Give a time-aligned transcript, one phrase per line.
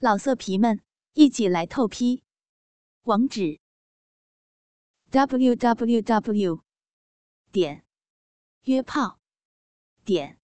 [0.00, 0.80] 老色皮们，
[1.14, 2.22] 一起来透批！
[3.02, 3.58] 网址
[5.10, 6.62] ：w w w
[7.50, 7.84] 点
[8.62, 9.18] 约炮
[10.04, 10.38] 点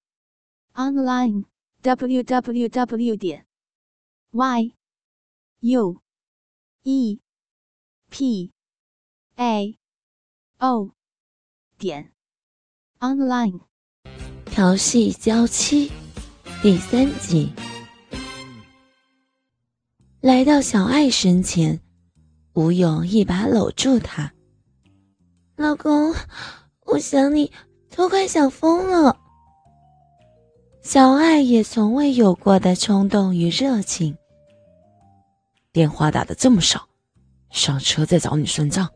[0.73, 1.45] online
[1.83, 3.47] w w w 点
[4.33, 4.75] y
[5.61, 6.03] u
[6.83, 7.21] e
[8.11, 8.53] p
[9.37, 9.79] a
[10.59, 10.91] o
[11.79, 12.13] 点
[12.99, 13.61] online
[14.47, 15.93] 调戏娇妻
[16.61, 17.74] 第三集。
[20.25, 21.79] 来到小爱身前，
[22.55, 24.33] 吴勇一把搂住她。
[25.55, 26.15] 老公，
[26.87, 27.53] 我想你
[27.95, 29.15] 都快想疯了。
[30.81, 34.17] 小爱也从未有过的冲动与热情。
[35.75, 36.89] 电话打的这么少，
[37.51, 38.89] 上车再找你算账。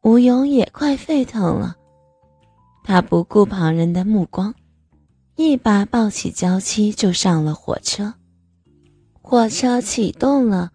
[0.00, 1.76] 吴勇也快沸腾了，
[2.82, 4.54] 他不顾旁人的目光，
[5.36, 8.14] 一把抱起娇妻就上了火车。
[9.30, 10.72] 火车启动了，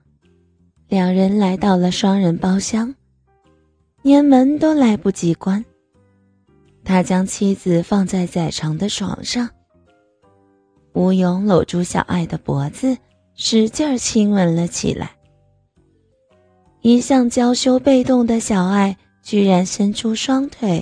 [0.88, 2.96] 两人来到了双人包厢，
[4.02, 5.66] 连门都来不及关。
[6.82, 9.50] 他将妻子放在窄长的床上，
[10.94, 12.98] 吴勇搂住小爱的脖子，
[13.34, 15.12] 使劲儿亲吻了起来。
[16.80, 20.82] 一向娇羞被动的小爱居然伸出双腿，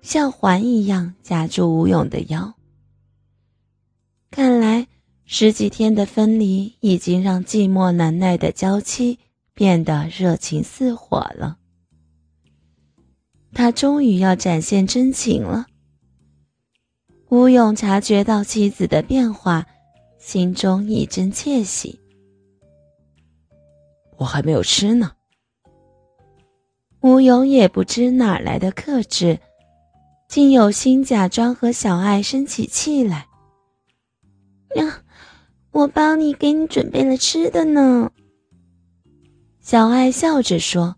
[0.00, 2.54] 像环一样夹住吴勇的腰。
[4.30, 4.86] 看来。
[5.30, 9.18] 十几天的分离已经让寂寞难耐的娇妻
[9.52, 11.58] 变得热情似火了。
[13.52, 15.66] 他终于要展现真情了。
[17.28, 19.66] 吴勇察觉到妻子的变化，
[20.18, 22.00] 心中一阵窃喜。
[24.16, 25.12] 我还没有吃呢。
[27.02, 29.38] 吴勇也不知哪来的克制，
[30.26, 33.28] 竟有心假装和小爱生起气来。
[34.74, 35.02] 呀。
[35.78, 38.10] 我帮你给你准备了吃的呢。
[39.60, 40.96] 小爱笑着说：“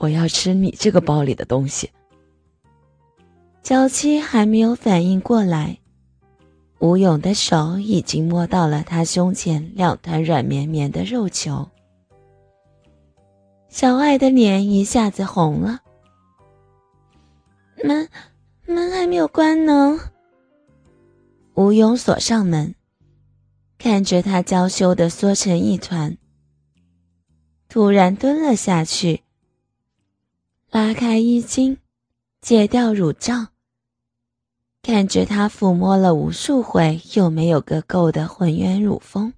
[0.00, 1.88] 我要吃你这个包里的东西。”
[3.62, 5.78] 娇妻还没有反应过来，
[6.80, 11.68] 吴勇的手已经摸到了他胸前两团软绵绵的肉球。
[13.68, 15.78] 小爱的脸一下子红了。
[17.84, 18.08] 门
[18.66, 20.00] 门还没有关呢。
[21.54, 22.74] 吴勇锁上门。
[23.82, 26.18] 看着他娇羞的缩成一团，
[27.66, 29.22] 突然蹲了下去，
[30.68, 31.78] 拉开衣襟，
[32.42, 33.46] 解掉乳罩。
[34.82, 39.32] 看着他抚摸了无数回又没有个够的浑圆乳峰，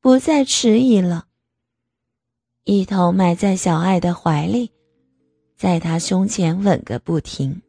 [0.00, 1.28] 不再迟疑了，
[2.64, 4.72] 一头埋在小爱的怀里，
[5.56, 7.62] 在他胸前吻个不停。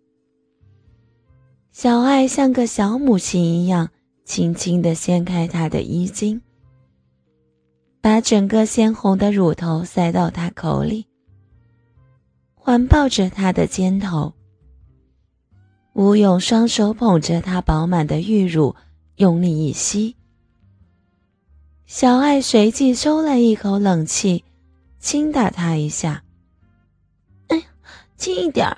[1.72, 3.92] 小爱像个小母亲一样。
[4.28, 6.42] 轻轻地掀开她的衣襟，
[8.02, 11.08] 把整个鲜红的乳头塞到他口里，
[12.54, 14.34] 环抱着她的肩头。
[15.94, 18.76] 吴勇双手捧着她饱满的玉乳，
[19.16, 20.18] 用力一吸。
[21.86, 24.44] 小爱随即抽了一口冷气，
[25.00, 26.22] 轻打他一下
[27.48, 27.64] ：“哎呀，
[28.18, 28.78] 轻一点儿，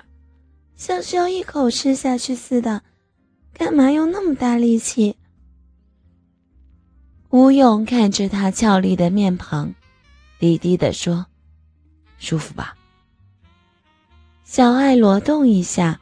[0.76, 2.82] 像是要一口吃下去似的，
[3.52, 5.16] 干嘛用那么大力气？”
[7.30, 9.72] 吴勇看着他俏丽的面庞，
[10.40, 11.26] 低低的说
[12.18, 12.76] ：“舒服吧？”
[14.42, 16.00] 小爱挪动一下，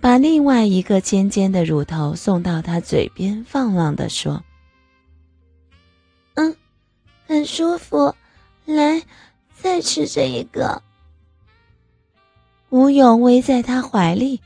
[0.00, 4.42] 把另外一个尖尖的乳头送到他嘴边，放浪的说
[6.34, 6.56] ：“嗯，
[7.28, 8.12] 很舒服，
[8.64, 9.04] 来，
[9.54, 10.82] 再吃这一个。”
[12.70, 14.40] 吴勇偎在他怀里，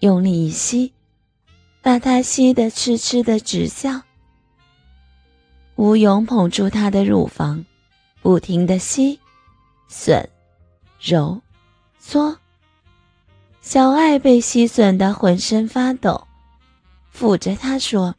[0.00, 0.94] 用力一吸，
[1.82, 4.00] 把他吸得痴痴的直笑。
[5.76, 7.64] 吴勇捧住她的乳房，
[8.22, 9.20] 不停的吸、
[9.90, 10.26] 吮、
[10.98, 11.40] 揉、
[12.00, 12.38] 搓。
[13.60, 16.26] 小爱被吸吮的浑身发抖，
[17.14, 18.14] 抚着他说：“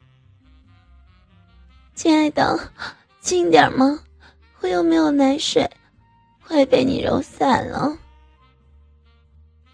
[1.95, 2.71] 亲爱的，
[3.21, 4.01] 轻点吗？
[4.59, 5.67] 我又没有奶水，
[6.45, 7.97] 快被你揉散了。”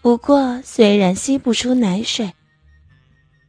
[0.00, 2.32] 不过，虽然吸不出奶水，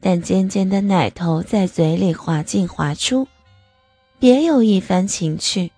[0.01, 3.27] 但尖尖的奶头在嘴里滑进滑出。
[4.19, 5.71] 别有一番情趣。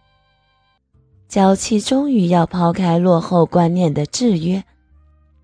[1.28, 4.64] 娇妻终于要抛开落后观念的制约，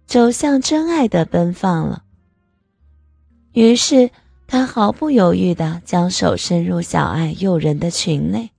[0.05, 2.03] 走向真爱的奔放了。
[3.51, 4.09] 于是，
[4.47, 8.51] 他毫不犹豫地将手伸入小爱诱人的裙内，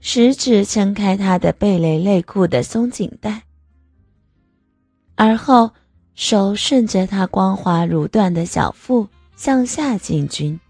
[0.00, 3.44] 食指撑开她的蓓蕾内裤的松紧带，
[5.14, 5.70] 而后
[6.14, 10.60] 手顺着她光滑如缎的小腹向下进军。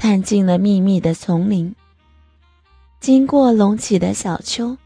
[0.00, 1.74] 探进了密密的丛林，
[3.00, 4.78] 经过隆起的小丘，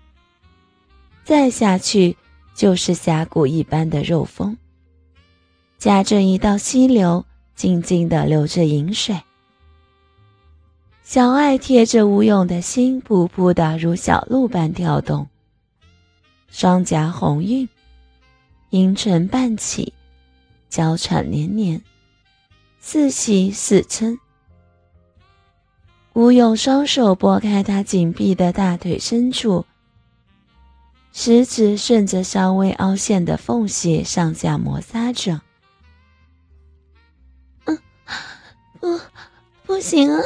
[1.22, 2.16] 再下去
[2.52, 4.58] 就是峡谷一般的肉峰，
[5.78, 7.24] 夹着一道溪流，
[7.54, 9.16] 静静地流着银水。
[11.04, 15.28] 小爱贴着吴勇的心，噗噗的如小鹿般跳动，
[16.48, 17.68] 双颊红晕，
[18.70, 19.92] 阴唇半起，
[20.68, 21.80] 娇喘连连，
[22.80, 24.18] 似喜似嗔。
[26.14, 29.66] 吴勇双手拨开她紧闭的大腿深处，
[31.12, 35.40] 食指顺着稍微凹陷的缝隙上下摩擦着。
[37.64, 37.76] 嗯，
[38.80, 39.00] 不，
[39.66, 40.22] 不行啊！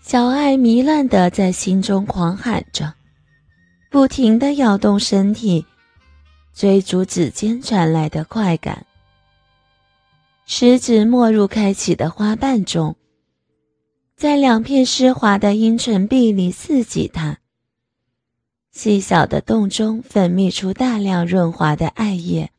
[0.00, 2.94] 小爱糜烂的在心中狂喊着，
[3.90, 5.66] 不停的摇动身体，
[6.54, 8.86] 追逐指尖传来的快感。
[10.46, 12.94] 食指没入开启的花瓣中。
[14.16, 17.38] 在两片湿滑的阴唇壁里刺激它，
[18.70, 22.52] 细小的洞中分泌出大量润滑的艾叶，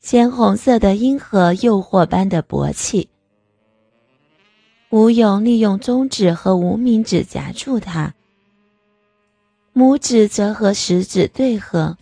[0.00, 3.08] 鲜红色的阴核诱惑般的勃起。
[4.90, 8.14] 吴勇利用中指和无名指夹住它，
[9.74, 11.96] 拇指则和食指对合，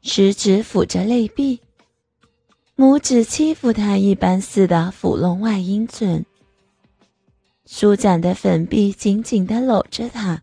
[0.00, 1.60] 食指抚着肋壁，
[2.74, 6.24] 拇指欺负他一般似的抚弄外阴唇。
[7.70, 10.42] 舒展的粉臂紧紧地搂着她，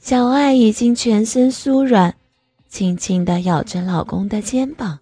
[0.00, 2.16] 小爱已经全身酥软，
[2.70, 4.98] 轻轻地咬着老公的肩膀。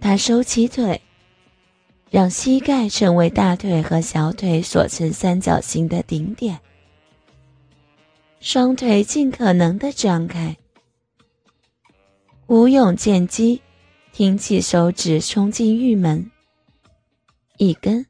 [0.00, 1.00] 她收起腿，
[2.10, 6.58] 让膝盖成为大腿和小腿所成三角形的顶点，
[8.40, 10.56] 双腿尽可能地张开。
[12.48, 13.62] 吴勇见机，
[14.12, 16.28] 挺起手指冲进玉门，
[17.58, 18.04] 一根。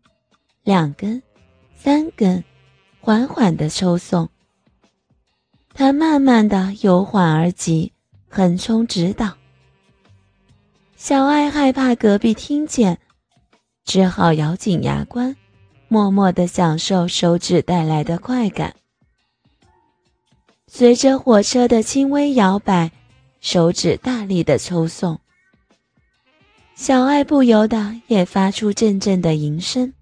[0.64, 1.20] 两根，
[1.74, 2.44] 三根，
[3.00, 4.28] 缓缓的抽送。
[5.74, 7.92] 他慢慢的由缓而急，
[8.28, 9.36] 横冲直捣。
[10.94, 13.00] 小爱害怕隔壁听见，
[13.84, 15.34] 只好咬紧牙关，
[15.88, 18.76] 默默的享受手指带来的快感。
[20.68, 22.92] 随着火车的轻微摇摆，
[23.40, 25.18] 手指大力的抽送，
[26.76, 29.92] 小爱不由得也发出阵阵的吟声。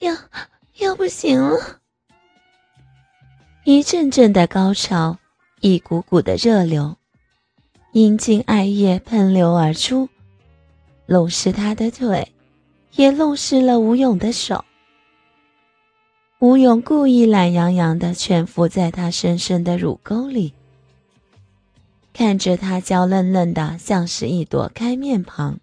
[0.00, 0.14] 要
[0.78, 1.80] 要不行了！
[3.64, 5.18] 一阵阵的高潮，
[5.60, 6.96] 一股股的热流，
[7.92, 10.08] 阴茎艾叶喷流而出，
[11.06, 12.32] 弄湿他的腿，
[12.92, 14.64] 也弄湿了吴勇的手。
[16.38, 20.54] 吴勇故意懒洋洋的蜷伏在他深深的乳沟里，
[22.12, 25.58] 看着他娇嫩嫩的，像是一朵开面庞。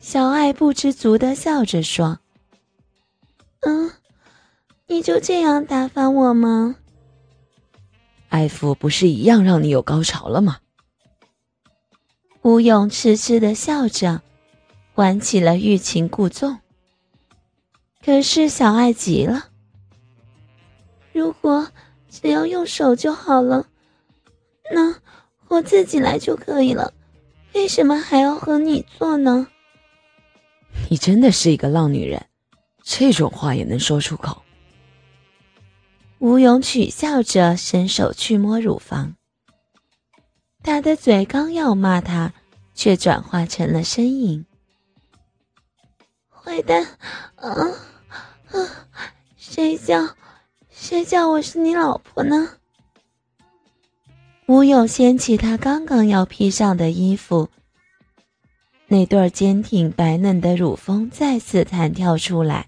[0.00, 2.18] 小爱不知足的笑着说。
[3.68, 3.90] 嗯，
[4.86, 6.76] 你就这样打发我吗？
[8.30, 10.60] 爱抚不是一样让你有高潮了吗？
[12.40, 14.22] 吴勇痴痴的笑着，
[14.94, 16.60] 玩起了欲擒故纵。
[18.02, 19.50] 可是小爱急了，
[21.12, 21.68] 如果
[22.08, 23.66] 只要用手就好了，
[24.72, 24.94] 那
[25.48, 26.94] 我自己来就可以了，
[27.52, 29.46] 为什么还要和你做呢？
[30.88, 32.24] 你真的是一个浪女人。
[32.90, 34.42] 这种话也能说出口？
[36.20, 39.14] 吴勇取笑着，伸手去摸乳房。
[40.62, 42.32] 他的嘴刚要骂他，
[42.74, 44.46] 却转化成了呻吟
[46.32, 46.82] ：“坏蛋，
[47.36, 47.50] 啊
[48.52, 48.88] 啊！
[49.36, 50.08] 谁叫
[50.70, 52.54] 谁叫我是你老婆呢？”
[54.48, 57.50] 吴勇掀起他刚刚要披上的衣服，
[58.86, 62.67] 那对坚挺白嫩的乳峰再次弹跳出来。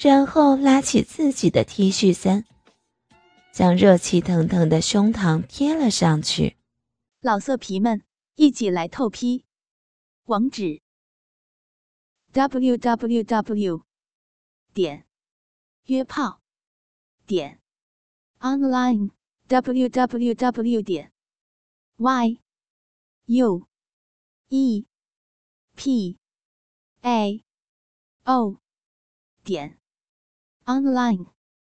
[0.00, 2.44] 然后拉起自己的 T 恤衫，
[3.52, 6.56] 将热气腾腾的胸膛贴了上去。
[7.20, 8.04] 老色皮们，
[8.36, 9.44] 一起来透批！
[10.26, 10.80] 网址
[12.30, 13.82] ：w w w
[14.72, 15.04] 点
[15.86, 16.42] 约炮
[17.26, 17.60] 点
[18.38, 19.10] online
[19.48, 21.12] w w w 点
[21.96, 22.38] y
[23.26, 23.66] u
[24.46, 24.86] e
[25.74, 26.16] p
[27.00, 27.44] a
[28.22, 28.60] o
[29.42, 29.77] 点。
[30.68, 31.24] Online